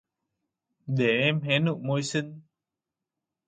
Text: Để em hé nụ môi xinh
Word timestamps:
Để 0.97 1.07
em 1.29 1.41
hé 1.41 1.59
nụ 1.59 1.75
môi 1.87 2.01
xinh 2.11 2.31